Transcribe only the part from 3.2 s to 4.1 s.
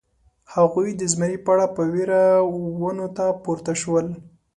پورته شول.